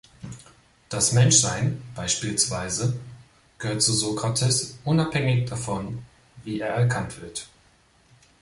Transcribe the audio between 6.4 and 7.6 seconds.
wie er erkannt wird.